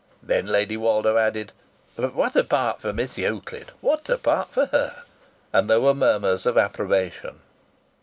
[0.23, 1.51] Then Lady Woldo added:
[1.95, 3.69] "But what a part for Miss Euclid!
[3.81, 5.03] What a part for her!"
[5.53, 7.39] And there were murmurs of approbation.